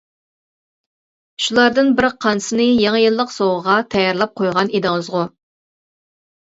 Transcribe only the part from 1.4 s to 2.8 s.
شۇلاردىن بىر قانچىسىنى